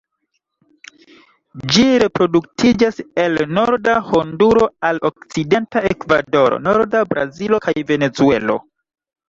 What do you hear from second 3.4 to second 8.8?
norda Honduro al okcidenta Ekvadoro, norda Brazilo kaj Venezuelo.